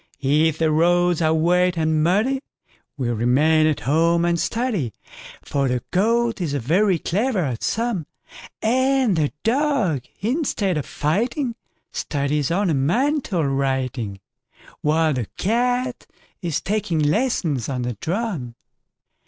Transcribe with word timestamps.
If 0.19 0.57
the 0.57 0.71
roads 0.71 1.21
are 1.21 1.31
wet 1.31 1.77
and 1.77 2.03
muddyWe 2.03 2.39
remain 2.97 3.67
at 3.67 3.81
home 3.81 4.25
and 4.25 4.39
study,—For 4.39 5.67
the 5.67 5.83
Goat 5.91 6.41
is 6.41 6.55
very 6.55 6.97
clever 6.97 7.41
at 7.45 7.61
a 7.61 7.63
sum,—And 7.63 9.15
the 9.15 9.31
Dog, 9.43 10.01
instead 10.19 10.77
of 10.79 10.87
fighting, 10.87 11.53
Studies 11.91 12.49
ornamental 12.51 13.45
writing, 13.45 14.19
While 14.81 15.13
the 15.13 15.27
Cat 15.37 16.07
is 16.41 16.61
taking 16.61 16.97
lessons 16.97 17.69
on 17.69 17.83
the 17.83 17.93
drum. 17.93 18.55